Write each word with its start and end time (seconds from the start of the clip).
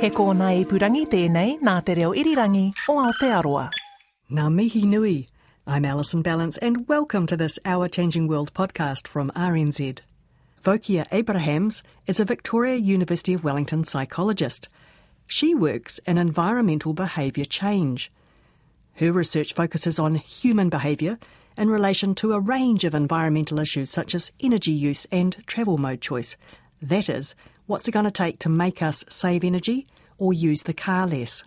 He 0.00 0.10
kōna 0.14 0.48
ipurangi 0.62 1.08
tēnei 1.10 1.56
nā 1.58 1.72
te 1.84 1.96
reo 1.98 2.12
irirangi 2.14 2.68
o 2.88 2.94
Aotearoa. 3.02 3.64
Ngā 4.30 4.44
mihi 4.54 4.82
nui. 4.86 5.26
I'm 5.66 5.84
Alison 5.84 6.22
Ballance 6.22 6.56
and 6.62 6.86
welcome 6.86 7.26
to 7.26 7.36
this 7.36 7.58
Our 7.64 7.88
Changing 7.88 8.28
World 8.28 8.54
podcast 8.54 9.08
from 9.08 9.32
RNZ. 9.34 9.98
Wokje 10.62 11.04
Abrahamse 11.10 11.82
is 12.06 12.20
a 12.20 12.24
Victoria 12.24 12.76
University 12.76 13.34
of 13.34 13.42
Wellington 13.42 13.82
psychologist. 13.82 14.68
She 15.26 15.52
works 15.52 15.98
in 16.06 16.16
environmental 16.16 16.92
behaviour 16.92 17.44
change. 17.44 18.12
Her 18.94 19.10
research 19.10 19.52
focuses 19.52 19.98
on 19.98 20.14
human 20.14 20.68
behaviour 20.68 21.18
in 21.56 21.70
relation 21.70 22.14
to 22.14 22.34
a 22.34 22.40
range 22.40 22.84
of 22.84 22.94
environmental 22.94 23.58
issues 23.58 23.90
such 23.90 24.14
as 24.14 24.30
energy 24.38 24.70
use 24.70 25.06
and 25.10 25.44
travel 25.48 25.76
mode 25.76 26.00
choice. 26.00 26.36
That 26.80 27.08
is, 27.08 27.34
what's 27.68 27.86
it 27.86 27.92
going 27.92 28.06
to 28.06 28.10
take 28.10 28.38
to 28.40 28.48
make 28.48 28.82
us 28.82 29.04
save 29.08 29.44
energy 29.44 29.86
or 30.16 30.32
use 30.32 30.62
the 30.62 30.72
car 30.72 31.06
less? 31.06 31.44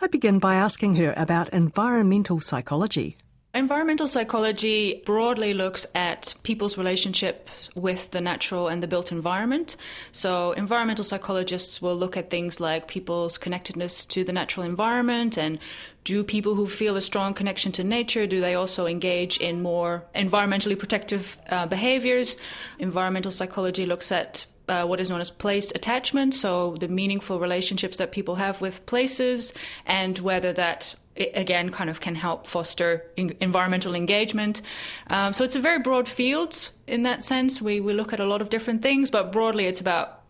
I 0.00 0.06
begin 0.06 0.38
by 0.38 0.54
asking 0.54 0.94
her 0.94 1.12
about 1.16 1.48
environmental 1.50 2.40
psychology. 2.40 3.16
Environmental 3.52 4.06
psychology 4.06 5.02
broadly 5.06 5.54
looks 5.54 5.86
at 5.94 6.34
people's 6.42 6.76
relationships 6.76 7.68
with 7.74 8.10
the 8.10 8.20
natural 8.20 8.68
and 8.68 8.82
the 8.82 8.88
built 8.88 9.12
environment. 9.12 9.76
So, 10.10 10.52
environmental 10.52 11.04
psychologists 11.04 11.80
will 11.80 11.94
look 11.96 12.16
at 12.16 12.30
things 12.30 12.58
like 12.58 12.88
people's 12.88 13.38
connectedness 13.38 14.06
to 14.06 14.24
the 14.24 14.32
natural 14.32 14.66
environment 14.66 15.36
and 15.36 15.60
do 16.02 16.24
people 16.24 16.54
who 16.56 16.68
feel 16.68 16.96
a 16.96 17.00
strong 17.00 17.32
connection 17.32 17.72
to 17.72 17.84
nature 17.84 18.26
do 18.26 18.40
they 18.40 18.54
also 18.54 18.86
engage 18.86 19.38
in 19.38 19.62
more 19.62 20.04
environmentally 20.14 20.78
protective 20.78 21.38
uh, 21.48 21.64
behaviors 21.64 22.36
environmental 22.78 23.30
psychology 23.30 23.86
looks 23.86 24.12
at 24.12 24.44
uh, 24.68 24.84
what 24.86 25.00
is 25.00 25.10
known 25.10 25.20
as 25.20 25.30
place 25.30 25.70
attachment, 25.74 26.34
so 26.34 26.76
the 26.80 26.88
meaningful 26.88 27.38
relationships 27.38 27.96
that 27.98 28.12
people 28.12 28.36
have 28.36 28.60
with 28.60 28.84
places, 28.86 29.52
and 29.86 30.18
whether 30.18 30.52
that 30.52 30.94
again 31.16 31.70
kind 31.70 31.88
of 31.88 32.00
can 32.00 32.16
help 32.16 32.46
foster 32.46 33.06
environmental 33.16 33.94
engagement. 33.94 34.60
Um, 35.08 35.32
so 35.32 35.44
it's 35.44 35.54
a 35.54 35.60
very 35.60 35.78
broad 35.78 36.08
field 36.08 36.70
in 36.86 37.02
that 37.02 37.22
sense. 37.22 37.60
We 37.60 37.80
we 37.80 37.92
look 37.92 38.12
at 38.12 38.20
a 38.20 38.26
lot 38.26 38.42
of 38.42 38.48
different 38.50 38.82
things, 38.82 39.10
but 39.10 39.30
broadly 39.32 39.66
it's 39.66 39.80
about 39.80 40.22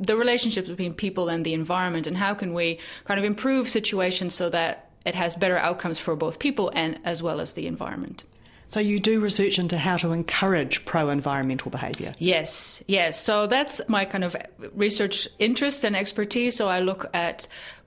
the 0.00 0.16
relationships 0.16 0.68
between 0.68 0.94
people 0.94 1.28
and 1.28 1.44
the 1.44 1.54
environment, 1.54 2.06
and 2.06 2.16
how 2.16 2.34
can 2.34 2.54
we 2.54 2.78
kind 3.04 3.18
of 3.18 3.24
improve 3.24 3.68
situations 3.68 4.34
so 4.34 4.48
that 4.48 4.90
it 5.04 5.14
has 5.14 5.34
better 5.34 5.58
outcomes 5.58 5.98
for 5.98 6.16
both 6.16 6.38
people 6.38 6.70
and 6.74 6.98
as 7.04 7.22
well 7.22 7.40
as 7.40 7.54
the 7.54 7.66
environment. 7.66 8.24
So 8.72 8.80
you 8.80 8.98
do 8.98 9.20
research 9.20 9.58
into 9.58 9.76
how 9.76 9.98
to 9.98 10.12
encourage 10.12 10.86
pro-environmental 10.86 11.70
behaviour. 11.70 12.14
Yes, 12.18 12.82
yes. 12.86 13.22
So 13.22 13.46
that's 13.46 13.82
my 13.86 14.06
kind 14.06 14.24
of 14.24 14.34
research 14.74 15.28
interest 15.38 15.84
and 15.84 15.94
expertise. 15.94 16.56
So 16.56 16.68
I 16.68 16.80
look 16.80 17.04
at 17.12 17.46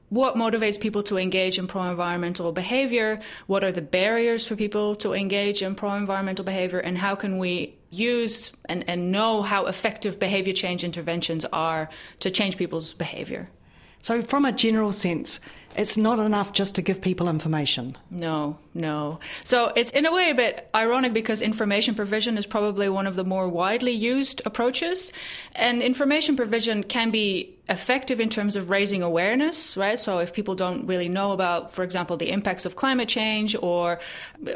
what 0.09 0.35
motivates 0.35 0.79
people 0.79 1.01
to 1.03 1.17
engage 1.17 1.57
in 1.57 1.65
pro 1.65 1.85
environmental 1.85 2.51
behavior? 2.51 3.19
What 3.47 3.63
are 3.63 3.71
the 3.71 3.81
barriers 3.81 4.45
for 4.45 4.55
people 4.55 4.95
to 4.97 5.13
engage 5.13 5.63
in 5.63 5.73
pro 5.73 5.95
environmental 5.95 6.45
behavior? 6.45 6.77
And 6.77 6.99
how 6.99 7.15
can 7.15 7.39
we 7.39 7.75
use 7.89 8.51
and, 8.65 8.87
and 8.87 9.11
know 9.11 9.41
how 9.41 9.65
effective 9.65 10.19
behavior 10.19 10.53
change 10.53 10.83
interventions 10.83 11.45
are 11.45 11.89
to 12.19 12.29
change 12.29 12.57
people's 12.57 12.93
behavior? 12.93 13.47
So, 14.03 14.21
from 14.21 14.45
a 14.45 14.51
general 14.51 14.91
sense, 14.91 15.39
it's 15.77 15.97
not 15.97 16.19
enough 16.19 16.53
just 16.53 16.75
to 16.75 16.81
give 16.81 17.01
people 17.01 17.27
information. 17.27 17.97
No, 18.09 18.57
no. 18.73 19.19
So 19.43 19.71
it's 19.75 19.91
in 19.91 20.05
a 20.05 20.11
way 20.11 20.29
a 20.29 20.35
bit 20.35 20.69
ironic 20.73 21.13
because 21.13 21.41
information 21.41 21.95
provision 21.95 22.37
is 22.37 22.45
probably 22.45 22.89
one 22.89 23.07
of 23.07 23.15
the 23.15 23.23
more 23.23 23.47
widely 23.47 23.91
used 23.91 24.41
approaches. 24.45 25.11
And 25.53 25.81
information 25.81 26.35
provision 26.35 26.83
can 26.83 27.11
be 27.11 27.55
effective 27.67 28.19
in 28.19 28.29
terms 28.29 28.55
of 28.55 28.69
raising 28.69 29.01
awareness, 29.01 29.75
right? 29.75 29.99
So 29.99 30.19
if 30.19 30.33
people 30.33 30.53
don't 30.53 30.85
really 30.85 31.09
know 31.09 31.31
about, 31.31 31.73
for 31.73 31.83
example, 31.83 32.15
the 32.15 32.29
impacts 32.29 32.65
of 32.65 32.75
climate 32.75 33.09
change 33.09 33.55
or 33.59 33.99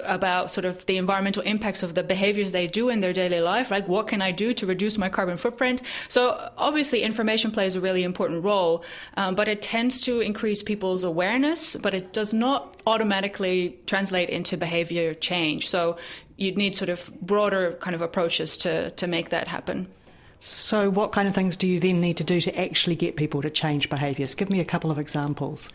about 0.04 0.52
sort 0.52 0.66
of 0.66 0.86
the 0.86 0.98
environmental 0.98 1.42
impacts 1.44 1.82
of 1.82 1.96
the 1.96 2.04
behaviors 2.04 2.52
they 2.52 2.68
do 2.68 2.90
in 2.90 3.00
their 3.00 3.14
daily 3.14 3.42
life, 3.42 3.72
right? 3.72 3.88
What 3.88 4.08
can 4.08 4.22
I 4.22 4.32
do 4.32 4.54
to 4.54 4.68
reduce 4.68 4.98
my 4.98 5.10
carbon 5.10 5.38
footprint? 5.38 5.82
So 6.08 6.52
obviously 6.58 7.02
information 7.02 7.50
plays 7.50 7.74
a 7.76 7.82
really 7.82 8.04
important 8.04 8.44
role, 8.44 8.84
um, 9.18 9.34
but 9.34 9.48
it 9.48 9.62
tends 9.62 10.02
to 10.02 10.20
increase 10.20 10.62
people's 10.62 11.04
awareness, 11.10 11.76
but 11.76 11.94
it 11.94 12.14
does 12.14 12.34
not 12.34 12.82
automatically 12.86 13.78
translate 13.88 14.30
into 14.30 14.56
behavior 14.56 15.14
change. 15.14 15.68
So 15.68 15.98
you'd 16.38 16.58
need 16.58 16.76
sort 16.76 16.90
of 16.90 17.12
broader 17.22 17.74
kind 17.82 17.96
of 17.96 18.02
approaches 18.02 18.58
to, 18.58 18.92
to 18.92 19.08
make 19.08 19.30
that 19.30 19.48
happen. 19.48 19.88
So, 20.42 20.90
what 20.90 21.12
kind 21.12 21.28
of 21.28 21.36
things 21.36 21.58
do 21.58 21.68
you 21.68 21.82
then 21.82 22.00
need 22.00 22.16
to 22.18 22.24
do 22.24 22.40
to 22.40 22.58
actually 22.58 22.96
get 22.96 23.18
people 23.18 23.42
to 23.42 23.50
change 23.50 23.90
behaviours? 23.90 24.36
Give 24.36 24.50
me 24.50 24.62
a 24.62 24.66
couple 24.66 24.90
of 24.90 24.98
examples. 24.98 25.68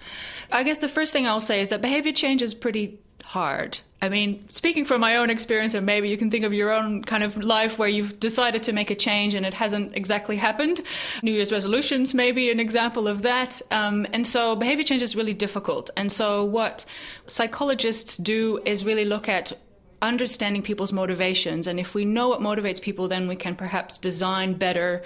I 0.50 0.62
guess 0.62 0.78
the 0.78 0.88
first 0.88 1.12
thing 1.12 1.26
I'll 1.26 1.40
say 1.40 1.60
is 1.60 1.68
that 1.68 1.82
behaviour 1.82 2.12
change 2.12 2.40
is 2.40 2.54
pretty 2.54 2.98
hard. 3.24 3.80
I 4.00 4.10
mean, 4.10 4.46
speaking 4.50 4.84
from 4.84 5.00
my 5.00 5.16
own 5.16 5.30
experience, 5.30 5.72
and 5.72 5.86
maybe 5.86 6.10
you 6.10 6.18
can 6.18 6.30
think 6.30 6.44
of 6.44 6.52
your 6.52 6.70
own 6.70 7.02
kind 7.02 7.22
of 7.22 7.38
life 7.38 7.78
where 7.78 7.88
you've 7.88 8.20
decided 8.20 8.62
to 8.64 8.72
make 8.72 8.90
a 8.90 8.94
change 8.94 9.34
and 9.34 9.46
it 9.46 9.54
hasn't 9.54 9.96
exactly 9.96 10.36
happened. 10.36 10.82
New 11.22 11.32
Year's 11.32 11.50
resolutions 11.50 12.12
may 12.12 12.30
be 12.30 12.50
an 12.50 12.60
example 12.60 13.08
of 13.08 13.22
that. 13.22 13.62
Um, 13.70 14.06
and 14.12 14.26
so 14.26 14.56
behavior 14.56 14.84
change 14.84 15.02
is 15.02 15.16
really 15.16 15.32
difficult. 15.32 15.88
And 15.96 16.12
so 16.12 16.44
what 16.44 16.84
psychologists 17.26 18.18
do 18.18 18.60
is 18.66 18.84
really 18.84 19.06
look 19.06 19.26
at 19.26 19.54
understanding 20.02 20.62
people's 20.62 20.92
motivations. 20.92 21.66
And 21.66 21.80
if 21.80 21.94
we 21.94 22.04
know 22.04 22.28
what 22.28 22.40
motivates 22.40 22.80
people, 22.80 23.08
then 23.08 23.26
we 23.26 23.36
can 23.36 23.56
perhaps 23.56 23.96
design 23.96 24.52
better 24.54 25.02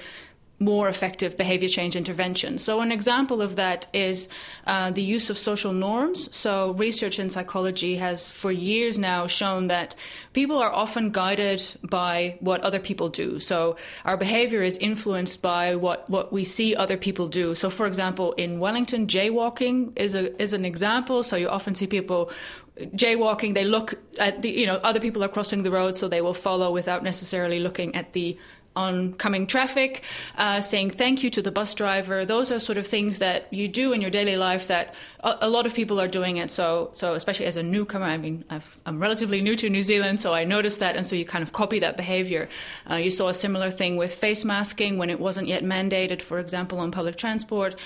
more 0.60 0.88
effective 0.88 1.36
behavior 1.36 1.69
change 1.69 1.94
interventions. 1.94 2.64
So, 2.64 2.80
an 2.80 2.91
example 2.91 3.41
of 3.41 3.56
that 3.56 3.86
is 3.92 4.28
uh, 4.66 4.91
the 4.91 5.02
use 5.02 5.30
of 5.30 5.38
social 5.38 5.72
norms. 5.72 6.34
So, 6.34 6.72
research 6.72 7.19
in 7.19 7.30
psychology 7.30 7.96
has 7.96 8.30
for 8.30 8.50
years 8.50 8.98
now 8.98 9.26
shown 9.28 9.69
that 9.69 9.94
people 10.32 10.58
are 10.58 10.72
often 10.72 11.10
guided 11.10 11.62
by 11.82 12.36
what 12.41 12.60
other 12.62 12.80
people 12.80 13.08
do. 13.08 13.38
So, 13.38 13.76
our 14.04 14.16
behavior 14.16 14.62
is 14.62 14.76
influenced 14.78 15.42
by 15.42 15.76
what, 15.76 16.10
what 16.10 16.32
we 16.32 16.42
see 16.42 16.75
other 16.75 16.96
people 16.96 17.28
do. 17.28 17.54
So, 17.54 17.70
for 17.70 17.86
example, 17.86 18.32
in 18.32 18.58
Wellington, 18.58 19.06
jaywalking 19.06 19.92
is, 19.96 20.16
a, 20.16 20.40
is 20.42 20.52
an 20.52 20.64
example. 20.64 21.22
So, 21.22 21.36
you 21.36 21.48
often 21.48 21.76
see 21.76 21.86
people 21.86 22.32
jaywalking 22.94 23.54
they 23.54 23.64
look 23.64 23.94
at 24.20 24.40
the 24.42 24.50
you 24.50 24.64
know 24.64 24.76
other 24.76 25.00
people 25.00 25.25
are 25.25 25.28
crossing 25.28 25.64
the 25.64 25.70
road 25.70 25.96
so 25.96 26.06
they 26.06 26.20
will 26.20 26.34
follow 26.34 26.70
without 26.70 27.02
necessarily 27.02 27.58
looking 27.58 27.92
at 27.96 28.12
the 28.12 28.38
oncoming 28.78 29.47
traffic, 29.47 30.03
uh, 30.37 30.61
saying 30.61 30.91
thank 30.91 31.22
you 31.22 31.31
to 31.31 31.43
the 31.43 31.50
bus 31.50 31.75
driver. 31.75 32.25
Those 32.25 32.53
are 32.53 32.61
sort 32.61 32.78
of 32.78 32.87
things 32.87 33.19
that 33.19 33.53
you 33.53 33.66
do 33.69 33.93
in 33.93 34.00
your 34.00 34.11
daily 34.11 34.37
life 34.37 34.69
that 34.69 34.94
a, 35.21 35.37
a 35.43 35.49
lot 35.49 35.66
of 35.66 35.75
people 35.75 36.00
are 36.00 36.09
doing 36.09 36.37
it. 36.37 36.50
So, 36.50 36.91
so 36.93 37.15
especially 37.15 37.47
as 37.47 37.56
a 37.56 37.62
newcomer, 37.62 38.06
I 38.06 38.17
mean, 38.17 38.44
i 38.50 38.61
am 38.87 39.00
relatively 39.00 39.41
new 39.41 39.56
to 39.56 39.69
New 39.69 39.83
Zealand, 39.83 40.21
so 40.21 40.33
I 40.33 40.44
noticed 40.44 40.81
that, 40.81 40.97
and 40.97 41.05
so 41.05 41.17
you 41.17 41.25
kind 41.25 41.43
of 41.43 41.52
copy 41.52 41.81
that 41.81 41.97
behavior. 41.97 42.49
Uh, 42.91 42.97
you 42.97 43.11
saw 43.11 43.29
a 43.29 43.35
similar 43.35 43.70
thing 43.70 43.97
with 43.97 44.14
face 44.14 44.44
masking 44.44 44.97
when 44.97 45.11
it 45.11 45.19
wasn't 45.19 45.49
yet 45.49 45.64
mandated, 45.64 46.23
for 46.23 46.38
example, 46.38 46.79
on 46.79 46.91
public 46.91 47.17
transport. 47.17 47.79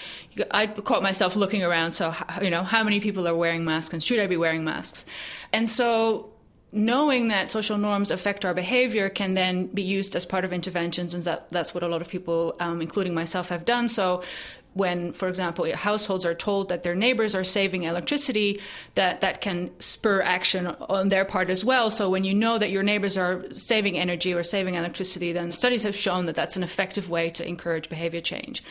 I 0.50 0.66
caught 0.66 1.02
myself 1.02 1.36
looking 1.36 1.62
around, 1.62 1.92
so 1.92 2.14
you 2.42 2.50
know, 2.50 2.62
how 2.62 2.84
many 2.84 3.00
people 3.00 3.26
are 3.26 3.36
wearing 3.36 3.64
masks, 3.64 3.92
and 3.94 4.02
should 4.02 4.20
I 4.20 4.26
be 4.26 4.36
wearing 4.36 4.64
masks? 4.64 5.04
And 5.52 5.68
so 5.68 6.31
knowing 6.72 7.28
that 7.28 7.48
social 7.50 7.76
norms 7.76 8.10
affect 8.10 8.44
our 8.44 8.54
behavior 8.54 9.08
can 9.08 9.34
then 9.34 9.66
be 9.66 9.82
used 9.82 10.16
as 10.16 10.24
part 10.24 10.44
of 10.44 10.52
interventions, 10.52 11.14
and 11.14 11.22
that, 11.24 11.48
that's 11.50 11.74
what 11.74 11.82
a 11.82 11.88
lot 11.88 12.00
of 12.00 12.08
people, 12.08 12.56
um, 12.60 12.80
including 12.80 13.14
myself, 13.14 13.50
have 13.50 13.64
done. 13.64 13.88
So, 13.88 14.22
when, 14.74 15.12
for 15.12 15.28
example, 15.28 15.70
households 15.74 16.24
are 16.24 16.34
told 16.34 16.70
that 16.70 16.82
their 16.82 16.94
neighbors 16.94 17.34
are 17.34 17.44
saving 17.44 17.82
electricity, 17.82 18.60
that 18.94 19.20
that 19.20 19.40
can 19.40 19.70
spur 19.80 20.22
action 20.22 20.66
on 20.66 21.08
their 21.08 21.24
part 21.24 21.50
as 21.50 21.64
well. 21.64 21.90
So 21.90 22.08
when 22.08 22.24
you 22.24 22.34
know 22.34 22.58
that 22.58 22.70
your 22.70 22.82
neighbors 22.82 23.18
are 23.18 23.44
saving 23.52 23.98
energy 23.98 24.32
or 24.32 24.42
saving 24.42 24.76
electricity, 24.76 25.32
then 25.32 25.52
studies 25.52 25.82
have 25.82 25.94
shown 25.94 26.24
that 26.24 26.34
that's 26.34 26.56
an 26.56 26.62
effective 26.62 27.10
way 27.10 27.28
to 27.30 27.46
encourage 27.46 27.88
behavior 27.88 28.22
change. 28.22 28.62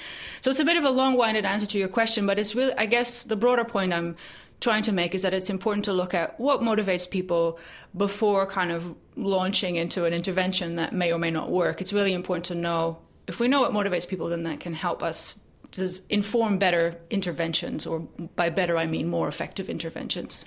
So 0.42 0.50
it's 0.50 0.60
a 0.60 0.66
bit 0.66 0.78
of 0.78 0.84
a 0.84 0.90
long-winded 0.90 1.46
answer 1.46 1.68
to 1.68 1.78
your 1.78 1.88
question, 1.88 2.26
but 2.26 2.40
it's 2.40 2.56
really, 2.56 2.74
I 2.74 2.88
guess, 2.88 3.24
the 3.24 3.36
broader 3.36 3.64
point 3.64 3.94
I'm 3.94 4.16
trying 4.62 4.84
to 4.84 4.92
make 4.92 5.14
is 5.14 5.24
that 5.24 5.34
it's 5.34 5.50
important 5.50 5.84
to 5.86 5.94
look 5.94 6.14
at 6.14 6.40
what 6.40 6.62
motivates 6.62 7.10
people 7.10 7.60
before 7.98 8.46
kind 8.46 8.72
of 8.72 8.96
launching 9.18 9.76
into 9.76 10.06
an 10.06 10.14
intervention 10.14 10.76
that 10.76 10.94
may 10.94 11.12
or 11.12 11.18
may 11.20 11.32
not 11.32 11.52
work. 11.52 11.82
It's 11.82 11.92
really 11.92 12.14
important 12.14 12.46
to 12.46 12.56
know 12.56 12.98
if 13.28 13.40
we 13.40 13.48
know 13.48 13.62
what 13.62 13.72
motivates 13.72 14.08
people, 14.08 14.30
then 14.30 14.44
that 14.44 14.60
can 14.60 14.74
help 14.74 15.04
us 15.04 15.36
to 15.72 15.90
inform 16.10 16.58
better 16.58 16.98
interventions, 17.10 17.88
or 17.88 18.00
by 18.36 18.50
better, 18.50 18.78
I 18.78 18.88
mean 18.88 19.08
more 19.08 19.28
effective 19.30 19.70
interventions. 19.70 20.44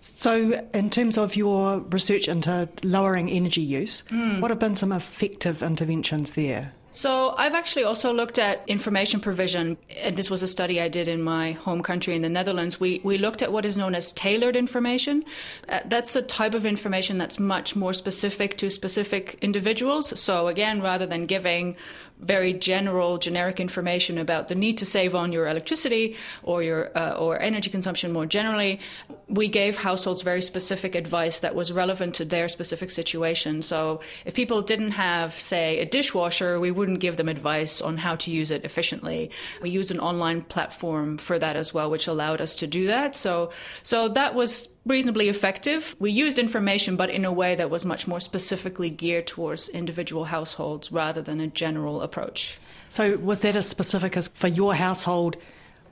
So, 0.00 0.66
in 0.72 0.88
terms 0.88 1.18
of 1.18 1.36
your 1.36 1.80
research 1.80 2.26
into 2.26 2.68
lowering 2.82 3.28
energy 3.30 3.60
use, 3.60 4.02
Hmm. 4.08 4.40
what 4.40 4.50
have 4.50 4.58
been 4.58 4.74
some 4.74 4.90
effective 4.92 5.62
interventions 5.62 6.32
there? 6.32 6.72
So, 6.92 7.34
I've 7.38 7.54
actually 7.54 7.84
also 7.84 8.12
looked 8.12 8.38
at 8.38 8.62
information 8.68 9.18
provision. 9.18 9.78
And 9.96 10.16
this 10.16 10.28
was 10.30 10.42
a 10.42 10.46
study 10.46 10.80
I 10.80 10.88
did 10.88 11.08
in 11.08 11.22
my 11.22 11.52
home 11.52 11.82
country 11.82 12.14
in 12.14 12.20
the 12.20 12.28
Netherlands. 12.28 12.78
We, 12.78 13.00
we 13.02 13.16
looked 13.16 13.40
at 13.40 13.50
what 13.50 13.64
is 13.64 13.78
known 13.78 13.94
as 13.94 14.12
tailored 14.12 14.56
information. 14.56 15.24
Uh, 15.68 15.80
that's 15.86 16.14
a 16.14 16.22
type 16.22 16.54
of 16.54 16.66
information 16.66 17.16
that's 17.16 17.38
much 17.38 17.74
more 17.74 17.94
specific 17.94 18.58
to 18.58 18.68
specific 18.68 19.38
individuals. 19.40 20.18
So, 20.20 20.48
again, 20.48 20.82
rather 20.82 21.06
than 21.06 21.24
giving 21.24 21.76
very 22.22 22.52
general, 22.52 23.18
generic 23.18 23.60
information 23.60 24.16
about 24.16 24.48
the 24.48 24.54
need 24.54 24.78
to 24.78 24.84
save 24.84 25.14
on 25.14 25.32
your 25.32 25.46
electricity 25.48 26.16
or 26.42 26.62
your 26.62 26.96
uh, 26.96 27.12
or 27.12 27.40
energy 27.40 27.70
consumption 27.70 28.12
more 28.12 28.26
generally, 28.26 28.80
we 29.28 29.48
gave 29.48 29.76
households 29.76 30.22
very 30.22 30.42
specific 30.42 30.94
advice 30.94 31.40
that 31.40 31.54
was 31.54 31.72
relevant 31.72 32.14
to 32.14 32.24
their 32.24 32.48
specific 32.48 32.90
situation. 32.90 33.62
So 33.62 34.00
if 34.24 34.34
people 34.34 34.62
didn't 34.62 34.92
have, 34.92 35.38
say, 35.38 35.78
a 35.80 35.86
dishwasher, 35.86 36.60
we 36.60 36.70
wouldn't 36.70 37.00
give 37.00 37.16
them 37.16 37.28
advice 37.28 37.80
on 37.80 37.96
how 37.96 38.16
to 38.16 38.30
use 38.30 38.50
it 38.50 38.64
efficiently. 38.64 39.30
We 39.60 39.70
used 39.70 39.90
an 39.90 40.00
online 40.00 40.42
platform 40.42 41.18
for 41.18 41.38
that 41.38 41.56
as 41.56 41.74
well, 41.74 41.90
which 41.90 42.06
allowed 42.06 42.40
us 42.40 42.56
to 42.56 42.66
do 42.66 42.86
that. 42.86 43.14
So 43.14 43.50
so 43.82 44.08
that 44.08 44.34
was 44.34 44.68
reasonably 44.84 45.28
effective. 45.28 45.94
We 45.98 46.10
used 46.10 46.38
information, 46.38 46.96
but 46.96 47.10
in 47.10 47.24
a 47.24 47.32
way 47.32 47.54
that 47.54 47.70
was 47.70 47.84
much 47.84 48.06
more 48.06 48.20
specifically 48.20 48.90
geared 48.90 49.26
towards 49.26 49.68
individual 49.68 50.24
households 50.24 50.90
rather 50.90 51.22
than 51.22 51.40
a 51.40 51.46
general 51.46 52.02
approach. 52.02 52.58
So, 52.88 53.16
was 53.16 53.40
that 53.40 53.56
as 53.56 53.68
specific 53.68 54.16
as 54.16 54.28
for 54.28 54.48
your 54.48 54.74
household? 54.74 55.36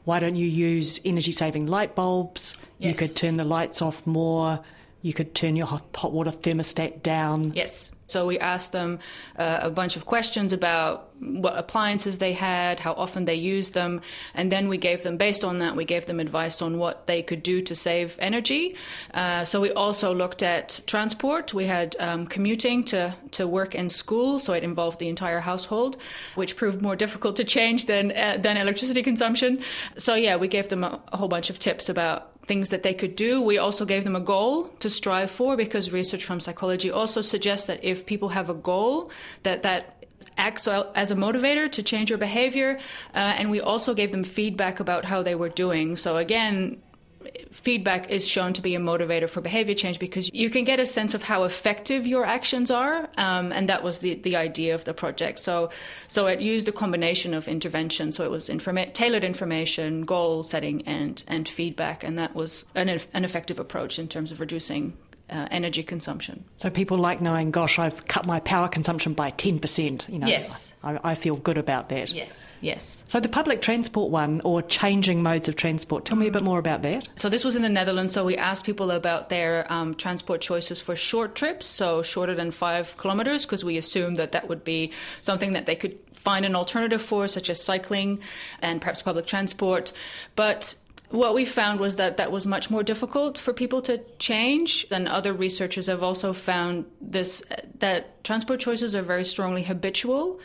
Why 0.05 0.19
don't 0.19 0.37
you 0.37 0.47
use 0.47 1.01
energy 1.05 1.33
saving 1.33 1.67
light 1.67 1.95
bulbs? 1.95 2.57
You 2.79 2.95
could 2.95 3.15
turn 3.15 3.37
the 3.37 3.45
lights 3.45 3.83
off 3.83 4.07
more. 4.07 4.61
You 5.03 5.13
could 5.13 5.35
turn 5.35 5.57
your 5.57 5.67
hot, 5.67 5.85
hot 5.95 6.13
water 6.13 6.31
thermostat 6.31 7.03
down. 7.03 7.53
Yes. 7.55 7.91
So 8.07 8.27
we 8.27 8.41
asked 8.41 8.73
them 8.73 8.99
uh, 9.39 9.61
a 9.63 9.71
bunch 9.71 9.97
of 9.97 10.05
questions 10.05 10.53
about 10.53 11.11
what 11.21 11.57
appliances 11.57 12.19
they 12.19 12.33
had, 12.33 12.81
how 12.81 12.93
often 12.95 13.25
they 13.25 13.37
used 13.37 13.73
them, 13.73 14.01
and 14.35 14.51
then 14.51 14.69
we 14.69 14.79
gave 14.79 15.05
them, 15.05 15.17
based 15.17 15.45
on 15.45 15.61
that, 15.61 15.77
we 15.77 15.85
gave 15.85 16.07
them 16.07 16.19
advice 16.19 16.61
on 16.61 16.79
what 16.79 17.07
they 17.07 17.23
could 17.23 17.43
do 17.43 17.61
to 17.61 17.75
save 17.75 18.17
energy. 18.19 18.75
Uh, 19.15 19.45
so 19.45 19.61
we 19.61 19.71
also 19.73 20.13
looked 20.13 20.43
at 20.43 20.81
transport. 20.87 21.55
We 21.55 21.67
had 21.67 21.95
um, 22.01 22.27
commuting 22.27 22.83
to, 22.85 23.15
to 23.33 23.47
work 23.47 23.77
and 23.77 23.93
school, 23.93 24.41
so 24.41 24.55
it 24.55 24.65
involved 24.65 24.99
the 24.99 25.09
entire 25.09 25.41
household, 25.41 25.97
which 26.35 26.57
proved 26.57 26.83
more 26.83 26.97
difficult 26.97 27.37
to 27.37 27.45
change 27.45 27.87
than 27.87 28.11
uh, 28.11 28.39
than 28.41 28.57
electricity 28.57 29.03
consumption. 29.03 29.63
So 29.99 30.15
yeah, 30.15 30.37
we 30.37 30.49
gave 30.49 30.69
them 30.69 30.83
a, 30.83 31.01
a 31.13 31.17
whole 31.17 31.29
bunch 31.29 31.49
of 31.49 31.59
tips 31.59 31.89
about 31.89 32.30
things 32.47 32.71
that 32.71 32.83
they 32.83 32.95
could 32.95 33.17
do. 33.17 33.41
We 33.41 33.59
also 33.59 33.85
gave 33.85 34.05
them 34.05 34.17
a 34.17 34.21
goal 34.21 34.69
to 34.81 34.91
strive 34.91 35.31
for 35.31 35.57
because 35.57 35.91
research 35.91 36.25
from 36.25 36.41
psychology 36.41 36.91
also 36.91 37.21
suggests 37.21 37.67
that 37.67 37.85
if 37.85 38.07
people 38.07 38.31
have 38.31 38.49
a 38.49 38.55
goal, 38.55 39.11
that 39.43 39.63
that 39.63 40.01
acts 40.37 40.67
as 40.67 41.11
a 41.11 41.15
motivator 41.15 41.71
to 41.71 41.83
change 41.83 42.11
your 42.11 42.19
behavior. 42.19 42.79
Uh, 43.15 43.19
and 43.19 43.51
we 43.51 43.61
also 43.61 43.95
gave 43.95 44.11
them 44.11 44.25
feedback 44.25 44.81
about 44.81 45.05
how 45.05 45.23
they 45.23 45.35
were 45.35 45.49
doing. 45.49 45.97
So 45.97 46.17
again, 46.17 46.83
feedback 47.51 48.11
is 48.11 48.27
shown 48.27 48.53
to 48.53 48.63
be 48.63 48.75
a 48.75 48.79
motivator 48.79 49.29
for 49.29 49.41
behavior 49.41 49.75
change 49.75 49.99
because 49.99 50.31
you 50.33 50.49
can 50.49 50.65
get 50.65 50.81
a 50.81 50.87
sense 50.87 51.15
of 51.15 51.23
how 51.23 51.45
effective 51.45 52.07
your 52.07 52.25
actions 52.25 52.71
are 52.71 53.09
um, 53.17 53.53
and 53.53 53.69
that 53.69 53.83
was 53.83 53.99
the, 53.99 54.15
the 54.15 54.37
idea 54.37 54.75
of 54.75 54.85
the 54.85 54.95
project. 54.95 55.39
So 55.39 55.71
so 56.09 56.27
it 56.27 56.41
used 56.41 56.69
a 56.69 56.73
combination 56.73 57.35
of 57.35 57.49
intervention. 57.49 58.13
So 58.13 58.25
it 58.25 58.31
was 58.31 58.49
informa- 58.49 58.93
tailored 58.93 59.25
information 59.25 60.03
goal 60.03 60.43
setting 60.43 60.83
and 60.87 61.23
and 61.29 61.49
feedback 61.49 62.03
and 62.03 62.19
that 62.19 62.35
was 62.35 62.65
an, 62.75 62.89
an 62.89 63.25
effective 63.25 63.59
approach 63.59 63.99
in 63.99 64.09
terms 64.09 64.33
of 64.33 64.41
reducing 64.41 64.97
uh, 65.31 65.47
energy 65.51 65.83
consumption. 65.83 66.45
So 66.57 66.71
people 66.71 66.99
like 66.99 67.21
knowing, 67.21 67.51
gosh, 67.51 67.79
I've 67.79 68.07
cut 68.07 68.27
my 68.27 68.41
power 68.41 68.69
consumption 68.69 69.15
by 69.15 69.31
10%. 69.31 70.09
You 70.09 70.19
know, 70.19 70.27
Yes. 70.27 70.75
I, 70.83 70.99
I 71.05 71.15
feel 71.15 71.37
good 71.37 71.59
about 71.59 71.89
that. 71.91 72.11
Yes, 72.11 72.53
yes. 72.61 73.05
So 73.09 73.21
the 73.21 73.29
public 73.29 73.63
transport 73.63 74.11
one, 74.11 74.41
or 74.45 74.63
changing 74.63 75.23
modes 75.23 75.49
of 75.49 75.57
transport, 75.57 76.05
tell 76.05 76.17
me 76.17 76.27
a 76.27 76.31
bit 76.31 76.43
more 76.43 76.59
about 76.59 76.83
that. 76.83 77.09
So 77.17 77.29
this 77.29 77.45
was 77.45 77.57
in 77.57 77.63
the 77.63 77.69
Netherlands. 77.69 78.13
So 78.13 78.25
we 78.25 78.37
asked 78.37 78.65
people 78.65 78.91
about 78.91 79.29
their 79.29 79.71
um, 79.73 79.95
transport 79.95 80.41
choices 80.41 80.81
for 80.81 80.97
short 80.97 81.35
trips, 81.35 81.67
so 81.67 82.03
shorter 82.03 82.35
than 82.35 82.51
five 82.51 82.97
kilometers, 82.97 83.45
because 83.45 83.65
we 83.65 83.77
assumed 83.77 84.17
that 84.17 84.33
that 84.33 84.49
would 84.49 84.65
be 84.65 84.93
something 85.21 85.53
that 85.53 85.67
they 85.67 85.77
could 85.77 85.99
find 86.15 86.45
an 86.45 86.55
alternative 86.57 87.03
for, 87.03 87.29
such 87.29 87.51
as 87.51 87.63
cycling 87.63 88.21
and 88.61 88.81
perhaps 88.81 89.03
public 89.03 89.27
transport. 89.27 89.93
But 90.37 90.75
what 91.11 91.35
we 91.35 91.45
found 91.45 91.81
was 91.81 91.97
that 91.97 92.17
that 92.19 92.31
was 92.31 92.47
much 92.47 92.71
more 92.71 92.83
difficult 92.83 93.37
for 93.37 93.53
people 93.53 93.83
to 93.83 93.99
change 94.19 94.87
and 94.91 95.09
other 95.09 95.33
researchers 95.33 95.89
have 95.89 96.03
also 96.03 96.33
found 96.33 96.85
this 97.01 97.43
that 97.79 98.23
transport 98.23 98.61
choices 98.61 98.95
are 98.95 99.03
very 99.03 99.25
strongly 99.25 99.65
habitual 99.65 100.39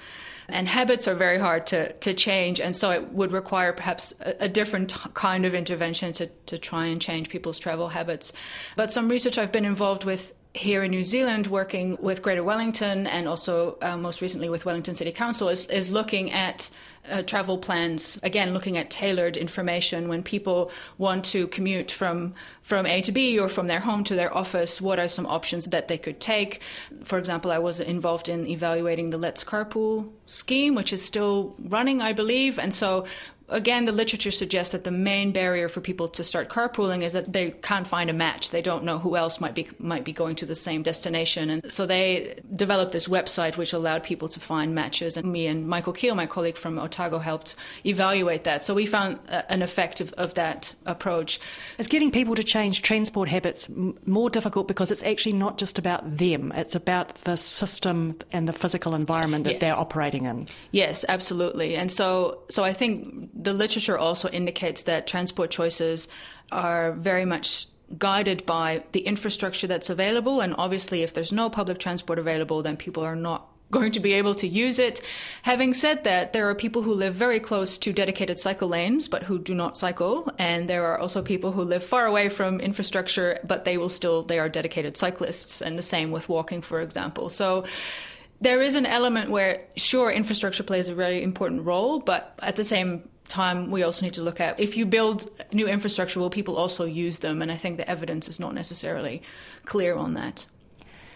and 0.47 0.67
habits 0.67 1.07
are 1.07 1.15
very 1.15 1.39
hard 1.39 1.65
to, 1.67 1.94
to 1.94 2.13
change 2.13 2.59
and 2.59 2.75
so 2.75 2.91
it 2.91 3.12
would 3.12 3.31
require 3.31 3.73
perhaps 3.73 4.13
a, 4.21 4.45
a 4.45 4.50
different 4.50 4.95
kind 5.13 5.45
of 5.45 5.53
intervention 5.53 6.13
to, 6.13 6.27
to 6.47 6.57
try 6.57 6.88
and 6.88 7.00
change 7.00 7.29
people's 7.29 7.59
travel 7.59 7.89
habits. 7.89 8.33
But 8.75 8.91
some 8.91 9.07
research 9.07 9.38
i've 9.38 9.51
been 9.51 9.65
involved 9.65 10.03
with 10.03 10.33
here 10.56 10.84
in 10.84 10.92
New 10.92 11.04
Zealand, 11.04 11.48
working 11.48 11.98
with 12.00 12.22
Greater 12.22 12.44
Wellington 12.44 13.07
and 13.07 13.28
also 13.28 13.78
uh, 13.81 13.98
most 13.98 14.22
recently 14.22 14.48
with 14.48 14.63
Wellington 14.66 14.96
City 14.96 15.12
Council, 15.12 15.50
is, 15.50 15.66
is 15.66 15.90
looking 15.90 16.31
at 16.31 16.69
uh, 17.10 17.22
travel 17.24 17.57
plans. 17.57 18.18
Again, 18.24 18.54
looking 18.54 18.78
at 18.78 18.90
tailored 18.90 19.36
information 19.36 20.07
when 20.07 20.24
people 20.24 20.72
want 20.98 21.25
to 21.25 21.48
commute 21.48 21.92
from 21.92 22.34
from 22.62 22.88
A 22.88 23.00
to 23.02 23.12
B 23.12 23.38
or 23.38 23.48
from 23.48 23.68
their 23.68 23.81
home 23.81 24.04
to 24.06 24.16
their 24.16 24.36
office. 24.36 24.81
What 24.81 24.98
are 24.98 25.07
some 25.07 25.28
options 25.28 25.66
that 25.66 25.88
they 25.88 26.00
could 26.00 26.19
take? 26.19 26.62
For 27.04 27.19
example, 27.19 27.52
I 27.52 27.60
was 27.60 27.80
involved 27.80 28.28
in 28.28 28.48
evaluating 28.48 29.12
the 29.12 29.19
Let's 29.19 29.44
Carpool 29.44 30.10
scheme, 30.25 30.74
which 30.74 30.92
is 30.92 31.06
still 31.06 31.54
running, 31.60 32.02
I 32.02 32.13
believe, 32.13 32.57
and 32.57 32.74
so 32.74 33.06
again, 33.50 33.86
the 33.86 33.92
literature 33.92 34.31
suggests 34.31 34.71
that 34.71 34.83
the 34.83 34.92
main 34.92 35.31
barrier 35.31 35.69
for 35.69 35.81
people 35.81 36.07
to 36.09 36.24
start 36.24 36.50
carpooling 36.50 37.03
is 37.03 37.13
that 37.13 37.31
they 37.31 37.51
can't 37.51 37.88
find 37.88 38.09
a 38.09 38.13
match. 38.13 38.50
They 38.51 38.62
don't 38.62 38.83
know 38.83 38.97
who 39.00 39.15
else 39.15 39.39
might 39.39 39.53
be 39.56 39.68
might 39.80 40.03
be 40.03 40.13
going 40.13 40.36
to 40.38 40.45
the 40.45 40.56
same 40.56 40.83
destination, 40.83 41.50
and 41.50 41.71
so 41.71 41.86
they 41.86 42.39
developed 42.56 42.92
this 42.92 43.07
website 43.07 43.57
which 43.57 43.73
allowed 43.73 44.04
people 44.04 44.28
to 44.30 44.40
find 44.40 44.73
matches. 44.73 45.18
And 45.18 45.31
me 45.31 45.47
and 45.47 45.68
Michael 45.68 45.94
Keall, 45.94 46.16
my 46.16 46.25
colleague 46.25 46.57
from 46.57 46.80
Otago, 46.80 47.19
helped 47.19 47.56
evaluate 47.85 48.44
that. 48.45 48.64
So 48.64 48.73
we 48.73 48.85
found 48.85 49.19
uh, 49.30 49.44
an 49.49 49.61
effect 49.61 50.02
of, 50.02 50.11
of 50.14 50.33
that 50.35 50.73
approach. 50.85 51.40
It's 51.78 51.87
getting 51.87 52.11
people 52.11 52.35
to 52.35 52.44
change 52.44 52.81
transport 52.81 53.30
habits 53.30 53.69
m- 53.69 53.97
more 54.06 54.30
difficult 54.30 54.68
because 54.68 54.92
it's 54.92 55.04
actually 55.04 55.33
not 55.33 55.57
just 55.57 55.78
about 55.78 56.18
them; 56.18 56.52
it's 56.56 56.75
about 56.75 57.16
the 57.21 57.35
system 57.37 58.18
and 58.31 58.47
the 58.47 58.54
physical 58.54 58.95
environment 58.95 59.44
that 59.45 59.54
Yes. 59.54 59.61
they're 59.61 59.75
operating 59.75 60.25
in. 60.25 60.47
Yes, 60.71 61.06
absolutely. 61.07 61.75
And 61.75 61.92
so, 61.92 62.40
so 62.49 62.64
I 62.64 62.73
think 62.73 63.30
the 63.35 63.54
literature 63.54 63.97
also 63.97 64.30
indicates 64.30 64.83
that 64.83 65.07
transport 65.07 65.51
choices 65.51 66.07
are 66.51 66.94
very 66.94 67.25
much 67.25 67.68
guided 67.97 68.45
by 68.45 68.83
the 68.94 69.01
infrastructure 69.01 69.68
that's 69.68 69.89
available. 69.89 70.42
And 70.42 70.56
obviously, 70.57 71.04
if 71.04 71.13
there's 71.13 71.31
no 71.31 71.49
public 71.49 71.77
transport 71.80 72.18
available, 72.18 72.63
then 72.63 72.77
people 72.77 73.04
are 73.04 73.15
not 73.15 73.47
going 73.71 73.92
to 73.92 73.99
be 73.99 74.13
able 74.13 74.35
to 74.35 74.47
use 74.47 74.80
it. 74.80 75.01
Having 75.42 75.73
said 75.73 76.04
that, 76.04 76.33
there 76.33 76.49
are 76.49 76.56
people 76.56 76.81
who 76.81 76.94
live 76.94 77.15
very 77.15 77.39
close 77.39 77.77
to 77.80 77.92
dedicated 77.92 78.39
cycle 78.39 78.69
lanes, 78.69 79.07
but 79.07 79.23
who 79.23 79.39
do 79.39 79.56
not 79.56 79.77
cycle. 79.77 80.31
And 80.37 80.69
there 80.69 80.85
are 80.85 80.99
also 80.99 81.21
people 81.21 81.51
who 81.51 81.63
live 81.63 81.83
far 81.83 82.06
away 82.06 82.30
from 82.30 82.59
infrastructure, 82.59 83.39
but 83.44 83.65
they 83.65 83.77
will 83.77 83.89
still, 83.89 84.23
they 84.23 84.39
are 84.39 84.49
dedicated 84.49 84.97
cyclists. 84.97 85.61
And 85.61 85.77
the 85.77 85.83
same 85.83 86.11
with 86.11 86.30
walking, 86.30 86.61
for 86.61 86.80
example. 86.80 87.30
So, 87.30 87.65
there 88.42 88.61
is 88.61 88.75
an 88.75 88.85
element 88.85 89.31
where, 89.31 89.65
sure, 89.77 90.11
infrastructure 90.11 90.61
plays 90.61 90.89
a 90.89 90.94
very 90.94 91.23
important 91.23 91.63
role, 91.63 91.99
but 91.99 92.37
at 92.44 92.57
the 92.57 92.65
same 92.65 93.07
time, 93.27 93.71
we 93.71 93.83
also 93.83 94.05
need 94.05 94.13
to 94.15 94.21
look 94.21 94.39
at 94.39 94.59
if 94.59 94.77
you 94.77 94.85
build 94.85 95.29
new 95.51 95.67
infrastructure, 95.67 96.19
will 96.19 96.29
people 96.29 96.55
also 96.57 96.85
use 96.85 97.19
them? 97.19 97.41
And 97.41 97.51
I 97.51 97.57
think 97.57 97.77
the 97.77 97.89
evidence 97.89 98.27
is 98.27 98.39
not 98.39 98.53
necessarily 98.53 99.21
clear 99.65 99.95
on 99.95 100.13
that. 100.13 100.45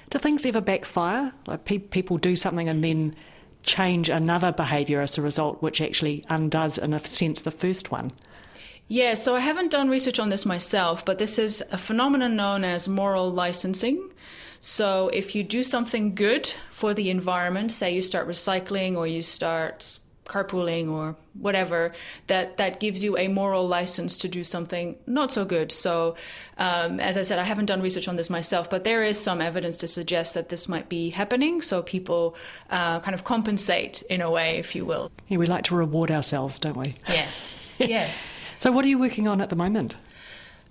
Do 0.09 0.17
things 0.17 0.45
ever 0.45 0.61
backfire? 0.61 1.33
Like 1.45 1.65
pe- 1.65 1.77
people 1.77 2.17
do 2.17 2.35
something 2.35 2.67
and 2.67 2.83
then 2.83 3.15
change 3.63 4.09
another 4.09 4.51
behaviour 4.51 5.01
as 5.01 5.17
a 5.17 5.21
result, 5.21 5.61
which 5.61 5.81
actually 5.81 6.25
undoes, 6.29 6.77
in 6.77 6.93
a 6.93 7.05
sense, 7.05 7.41
the 7.41 7.51
first 7.51 7.91
one. 7.91 8.11
Yeah, 8.87 9.13
so 9.13 9.35
I 9.35 9.39
haven't 9.39 9.69
done 9.69 9.87
research 9.87 10.19
on 10.19 10.29
this 10.29 10.47
myself, 10.47 11.05
but 11.05 11.19
this 11.19 11.37
is 11.37 11.63
a 11.71 11.77
phenomenon 11.77 12.35
known 12.35 12.63
as 12.63 12.87
moral 12.87 13.31
licensing. 13.31 14.11
So 14.59 15.09
if 15.09 15.35
you 15.35 15.43
do 15.43 15.61
something 15.61 16.15
good 16.15 16.51
for 16.71 16.95
the 16.95 17.11
environment, 17.11 17.71
say 17.71 17.93
you 17.93 18.01
start 18.01 18.27
recycling 18.27 18.97
or 18.97 19.05
you 19.05 19.21
start 19.21 19.99
carpooling 20.29 20.89
or 20.89 21.15
whatever 21.33 21.91
that 22.27 22.57
that 22.57 22.79
gives 22.79 23.03
you 23.03 23.17
a 23.17 23.27
moral 23.27 23.67
license 23.67 24.17
to 24.17 24.27
do 24.27 24.43
something 24.43 24.95
not 25.07 25.31
so 25.31 25.43
good. 25.43 25.71
So 25.71 26.15
um, 26.57 26.99
as 26.99 27.17
i 27.17 27.21
said 27.21 27.39
i 27.39 27.43
haven't 27.43 27.65
done 27.65 27.81
research 27.81 28.07
on 28.07 28.15
this 28.15 28.29
myself 28.29 28.69
but 28.69 28.83
there 28.83 29.03
is 29.03 29.17
some 29.17 29.41
evidence 29.41 29.77
to 29.77 29.87
suggest 29.87 30.33
that 30.33 30.49
this 30.49 30.67
might 30.67 30.87
be 30.87 31.09
happening. 31.09 31.61
So 31.61 31.81
people 31.81 32.35
uh, 32.69 32.99
kind 33.01 33.15
of 33.15 33.23
compensate 33.23 34.01
in 34.03 34.21
a 34.21 34.29
way 34.29 34.57
if 34.57 34.75
you 34.75 34.85
will. 34.85 35.11
Yeah, 35.27 35.37
we 35.37 35.47
like 35.47 35.65
to 35.65 35.75
reward 35.75 36.11
ourselves 36.11 36.59
don't 36.59 36.77
we? 36.77 36.95
Yes. 37.07 37.51
Yes. 37.79 38.27
So 38.57 38.73
what 38.73 38.83
are 38.83 38.89
you 38.89 38.99
working 38.99 39.25
on 39.25 39.39
at 39.39 39.47
the 39.47 39.55
moment? 39.55 39.95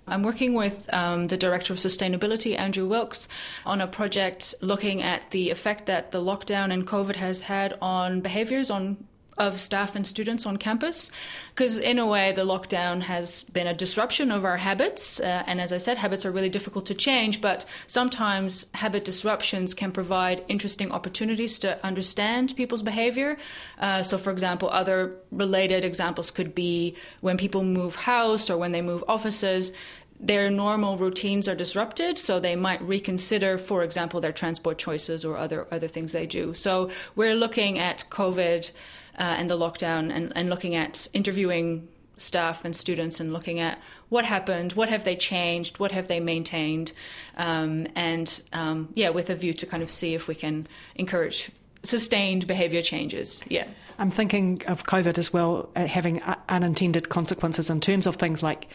I'm 0.09 0.23
working 0.23 0.53
with 0.55 0.91
um, 0.91 1.27
the 1.27 1.37
Director 1.37 1.71
of 1.71 1.79
Sustainability, 1.79 2.57
Andrew 2.57 2.87
Wilks, 2.87 3.27
on 3.65 3.79
a 3.79 3.87
project 3.87 4.55
looking 4.61 5.01
at 5.01 5.29
the 5.31 5.51
effect 5.51 5.85
that 5.85 6.11
the 6.11 6.19
lockdown 6.19 6.73
and 6.73 6.85
COVID 6.85 7.15
has 7.15 7.41
had 7.41 7.77
on 7.81 8.21
behaviors, 8.21 8.71
on 8.71 9.05
of 9.39 9.59
staff 9.59 9.95
and 9.95 10.05
students 10.05 10.45
on 10.45 10.57
campus. 10.57 11.09
Because, 11.55 11.79
in 11.79 11.97
a 11.97 12.05
way, 12.05 12.31
the 12.33 12.45
lockdown 12.45 13.01
has 13.01 13.43
been 13.43 13.67
a 13.67 13.73
disruption 13.73 14.31
of 14.31 14.45
our 14.45 14.57
habits. 14.57 15.19
Uh, 15.19 15.43
and 15.47 15.59
as 15.59 15.71
I 15.71 15.77
said, 15.77 15.97
habits 15.97 16.25
are 16.25 16.31
really 16.31 16.49
difficult 16.49 16.85
to 16.87 16.93
change, 16.93 17.41
but 17.41 17.65
sometimes 17.87 18.65
habit 18.73 19.05
disruptions 19.05 19.73
can 19.73 19.91
provide 19.91 20.43
interesting 20.47 20.91
opportunities 20.91 21.57
to 21.59 21.83
understand 21.85 22.55
people's 22.55 22.83
behavior. 22.83 23.37
Uh, 23.79 24.03
so, 24.03 24.17
for 24.17 24.31
example, 24.31 24.69
other 24.69 25.15
related 25.31 25.85
examples 25.85 26.29
could 26.29 26.53
be 26.53 26.95
when 27.21 27.37
people 27.37 27.63
move 27.63 27.95
house 27.95 28.49
or 28.49 28.57
when 28.57 28.71
they 28.73 28.81
move 28.81 29.03
offices 29.07 29.71
their 30.19 30.49
normal 30.49 30.97
routines 30.97 31.47
are 31.47 31.55
disrupted, 31.55 32.17
so 32.17 32.39
they 32.39 32.55
might 32.55 32.81
reconsider, 32.81 33.57
for 33.57 33.83
example, 33.83 34.19
their 34.19 34.33
transport 34.33 34.77
choices 34.77 35.23
or 35.23 35.37
other 35.37 35.65
other 35.71 35.87
things 35.87 36.11
they 36.11 36.25
do. 36.25 36.53
So 36.53 36.89
we're 37.15 37.35
looking 37.35 37.79
at 37.79 38.03
COVID 38.09 38.71
uh, 39.19 39.35
and 39.37 39.49
the 39.49 39.57
lockdown 39.57 40.13
and, 40.13 40.31
and 40.35 40.49
looking 40.49 40.75
at 40.75 41.07
interviewing 41.13 41.87
staff 42.17 42.65
and 42.65 42.75
students 42.75 43.19
and 43.19 43.31
looking 43.31 43.59
at 43.59 43.79
what 44.09 44.25
happened, 44.25 44.73
what 44.73 44.89
have 44.89 45.03
they 45.03 45.15
changed, 45.15 45.79
what 45.79 45.91
have 45.91 46.07
they 46.07 46.19
maintained, 46.19 46.91
um, 47.37 47.87
and 47.95 48.41
um, 48.53 48.89
yeah, 48.95 49.09
with 49.09 49.29
a 49.29 49.35
view 49.35 49.53
to 49.53 49.65
kind 49.65 49.83
of 49.83 49.91
see 49.91 50.13
if 50.13 50.27
we 50.27 50.35
can 50.35 50.67
encourage 50.95 51.51
sustained 51.83 52.47
behavior 52.47 52.81
changes. 52.81 53.41
Yeah. 53.47 53.67
I'm 53.97 54.11
thinking 54.11 54.61
of 54.67 54.83
COVID 54.83 55.17
as 55.17 55.31
well, 55.31 55.69
uh, 55.75 55.85
having 55.85 56.21
unintended 56.47 57.09
consequences 57.09 57.69
in 57.69 57.81
terms 57.81 58.07
of 58.07 58.15
things 58.15 58.41
like 58.41 58.67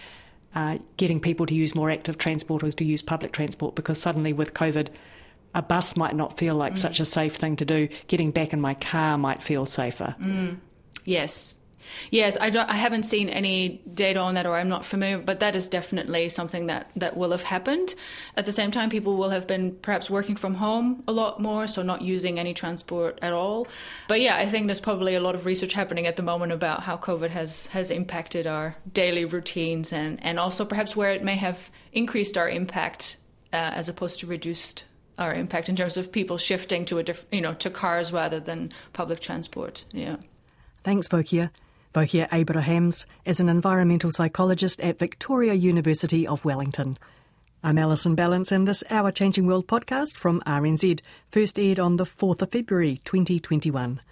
uh, 0.54 0.78
getting 0.96 1.20
people 1.20 1.46
to 1.46 1.54
use 1.54 1.74
more 1.74 1.90
active 1.90 2.18
transport 2.18 2.62
or 2.62 2.72
to 2.72 2.84
use 2.84 3.02
public 3.02 3.32
transport 3.32 3.74
because 3.74 3.98
suddenly 3.98 4.32
with 4.32 4.54
COVID, 4.54 4.88
a 5.54 5.62
bus 5.62 5.96
might 5.96 6.16
not 6.16 6.38
feel 6.38 6.54
like 6.54 6.74
mm. 6.74 6.78
such 6.78 7.00
a 7.00 7.04
safe 7.04 7.36
thing 7.36 7.56
to 7.56 7.64
do. 7.64 7.88
Getting 8.08 8.30
back 8.30 8.52
in 8.52 8.60
my 8.60 8.74
car 8.74 9.16
might 9.16 9.42
feel 9.42 9.66
safer. 9.66 10.14
Mm. 10.20 10.58
Yes. 11.04 11.54
Yes, 12.10 12.36
I, 12.40 12.50
I, 12.68 12.76
haven't 12.76 13.04
seen 13.04 13.28
any 13.28 13.82
data 13.92 14.18
on 14.18 14.34
that, 14.34 14.46
or 14.46 14.56
I'm 14.56 14.68
not 14.68 14.84
familiar, 14.84 15.18
but 15.18 15.40
that 15.40 15.54
is 15.54 15.68
definitely 15.68 16.28
something 16.28 16.66
that, 16.66 16.90
that 16.96 17.16
will 17.16 17.30
have 17.30 17.42
happened. 17.42 17.94
At 18.36 18.46
the 18.46 18.52
same 18.52 18.70
time, 18.70 18.90
people 18.90 19.16
will 19.16 19.30
have 19.30 19.46
been 19.46 19.76
perhaps 19.76 20.10
working 20.10 20.36
from 20.36 20.54
home 20.54 21.04
a 21.06 21.12
lot 21.12 21.40
more, 21.40 21.66
so 21.66 21.82
not 21.82 22.02
using 22.02 22.38
any 22.38 22.54
transport 22.54 23.18
at 23.22 23.32
all. 23.32 23.66
But 24.08 24.20
yeah, 24.20 24.36
I 24.36 24.46
think 24.46 24.66
there's 24.66 24.80
probably 24.80 25.14
a 25.14 25.20
lot 25.20 25.34
of 25.34 25.46
research 25.46 25.72
happening 25.72 26.06
at 26.06 26.16
the 26.16 26.22
moment 26.22 26.52
about 26.52 26.82
how 26.82 26.96
COVID 26.96 27.30
has, 27.30 27.66
has 27.68 27.90
impacted 27.90 28.46
our 28.46 28.76
daily 28.92 29.24
routines 29.24 29.92
and, 29.92 30.22
and 30.24 30.38
also 30.38 30.64
perhaps 30.64 30.96
where 30.96 31.12
it 31.12 31.22
may 31.22 31.36
have 31.36 31.70
increased 31.92 32.36
our 32.36 32.48
impact 32.48 33.16
uh, 33.52 33.56
as 33.56 33.88
opposed 33.88 34.20
to 34.20 34.26
reduced 34.26 34.84
our 35.18 35.34
impact 35.34 35.68
in 35.68 35.76
terms 35.76 35.96
of 35.96 36.12
people 36.12 36.38
shifting 36.38 36.84
to 36.86 36.98
a 36.98 37.02
diff- 37.02 37.26
you 37.30 37.40
know 37.40 37.54
to 37.54 37.70
cars 37.70 38.12
rather 38.12 38.40
than 38.40 38.72
public 38.92 39.20
transport. 39.20 39.84
Yeah. 39.92 40.16
Thanks, 40.82 41.08
Wokje. 41.08 41.50
Wokje 41.94 42.28
Abrahamse 42.30 43.06
is 43.24 43.40
an 43.40 43.48
environmental 43.48 44.10
psychologist 44.10 44.80
at 44.80 44.98
Victoria 44.98 45.54
University 45.54 46.26
of 46.26 46.44
Wellington. 46.44 46.98
I'm 47.62 47.78
Alison 47.78 48.14
Ballance, 48.14 48.52
and 48.52 48.68
this 48.68 48.84
Our 48.90 49.10
Changing 49.10 49.46
World 49.46 49.66
podcast 49.66 50.16
from 50.16 50.42
RNZ 50.42 51.00
first 51.30 51.58
aired 51.58 51.80
on 51.80 51.96
the 51.96 52.04
4th 52.04 52.42
of 52.42 52.50
February 52.50 53.00
2021. 53.04 54.02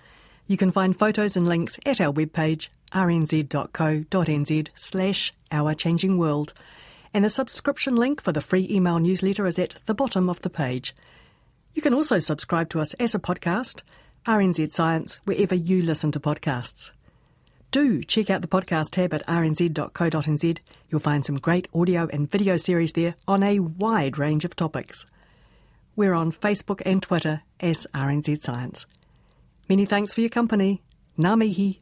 You 0.47 0.57
can 0.57 0.71
find 0.71 0.99
photos 0.99 1.37
and 1.37 1.47
links 1.47 1.79
at 1.85 2.01
our 2.01 2.13
webpage 2.13 2.69
rnz.co.nz 2.93 4.69
slash 4.75 5.33
Our 5.51 5.75
Changing 5.75 6.17
World, 6.17 6.55
and 7.15 7.25
the 7.25 7.31
subscription 7.31 7.97
link 7.97 8.23
for 8.23 8.33
the 8.33 8.41
free 8.41 8.67
email 8.71 8.99
newsletter 8.99 9.47
is 9.47 9.59
at 9.59 9.77
the 9.87 9.95
bottom 9.95 10.29
of 10.29 10.43
the 10.43 10.51
page. 10.51 10.95
You 11.75 11.83
can 11.83 11.95
also 11.95 12.19
subscribe 12.19 12.69
to 12.71 12.81
us 12.81 12.95
as 12.95 13.15
a 13.15 13.19
podcast, 13.19 13.83
RNZ 14.27 14.73
Science, 14.73 15.21
wherever 15.25 15.55
you 15.55 15.83
listen 15.83 16.13
to 16.13 16.21
podcasts 16.21 16.93
do 17.73 18.03
check 18.03 18.31
out 18.31 18.43
the 18.43 18.49
podcast 18.49 18.91
tab 18.91 19.13
at 19.15 19.27
rnz.co.nz. 19.27 20.59
You'll 20.91 21.01
find 21.01 21.25
some 21.25 21.39
great 21.39 21.67
audio 21.75 22.07
and 22.13 22.31
video 22.31 22.57
series 22.57 22.93
there 22.93 23.17
on 23.27 23.43
a 23.43 23.59
wide 23.59 24.19
range 24.19 24.45
of 24.45 24.55
topics. 24.55 25.07
We're 25.97 26.15
on 26.15 26.33
Facebook 26.33 26.83
and 26.87 27.03
Twitter 27.03 27.43
as 27.59 27.87
RNZ 27.95 28.43
Science. 28.43 28.87
Many 29.69 29.87
thanks 29.87 30.15
for 30.15 30.21
your 30.21 30.31
company. 30.31 30.83
Ngā 31.19 31.37
mihi. 31.37 31.82